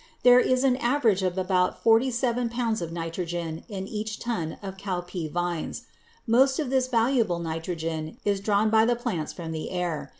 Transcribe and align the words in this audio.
There 0.23 0.39
is 0.39 0.63
an 0.63 0.77
average 0.77 1.21
of 1.21 1.37
about 1.37 1.83
forty 1.83 2.09
seven 2.09 2.49
pounds 2.49 2.81
of 2.81 2.91
nitrogen 2.91 3.63
in 3.69 3.87
each 3.87 4.17
ton 4.17 4.57
of 4.63 4.75
cowpea 4.75 5.29
vines. 5.31 5.83
Most 6.25 6.57
of 6.57 6.71
this 6.71 6.87
valuable 6.87 7.37
nitrogen 7.37 8.17
is 8.25 8.39
drawn 8.39 8.71
by 8.71 8.83
the 8.83 8.95
plants 8.95 9.31
from 9.31 9.51
the 9.51 9.69
air. 9.69 10.09